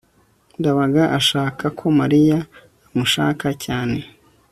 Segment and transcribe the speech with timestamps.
[0.59, 2.37] ndabaga ashaka ko mariya
[2.89, 3.99] amushaka cyane